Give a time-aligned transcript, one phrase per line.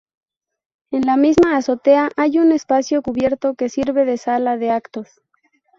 [0.89, 5.21] En la misma azotea hay un espacio cubierto que sirve de sala de actos.